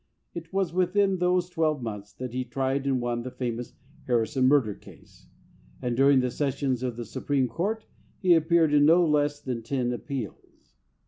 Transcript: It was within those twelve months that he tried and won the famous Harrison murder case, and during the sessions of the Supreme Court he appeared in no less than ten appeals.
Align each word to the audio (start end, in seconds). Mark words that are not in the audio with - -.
It 0.33 0.51
was 0.51 0.73
within 0.73 1.17
those 1.19 1.47
twelve 1.47 1.83
months 1.83 2.11
that 2.13 2.33
he 2.33 2.43
tried 2.43 2.87
and 2.87 2.99
won 2.99 3.21
the 3.21 3.29
famous 3.29 3.75
Harrison 4.07 4.47
murder 4.47 4.73
case, 4.73 5.27
and 5.79 5.95
during 5.95 6.21
the 6.21 6.31
sessions 6.31 6.81
of 6.81 6.95
the 6.97 7.05
Supreme 7.05 7.47
Court 7.47 7.85
he 8.17 8.33
appeared 8.33 8.73
in 8.73 8.87
no 8.87 9.05
less 9.05 9.39
than 9.39 9.61
ten 9.61 9.93
appeals. 9.93 10.73